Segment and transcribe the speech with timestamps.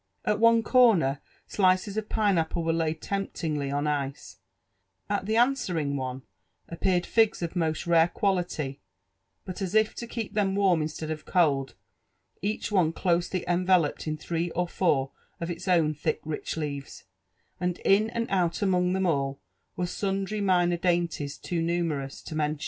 [0.25, 4.37] At one corner, slices of pineapple were laid temptingly on ice;
[5.11, 6.23] at the answering one
[6.67, 8.81] appeared figs of most rare quality,
[9.45, 11.75] but, as if to keep them warm instead of cold,
[12.41, 17.03] each one closely enveloped in three or foor of its own thick rich leaves;
[17.59, 19.39] and in and out among them all
[19.75, 22.59] were sundry minor dainties too numerous to mention.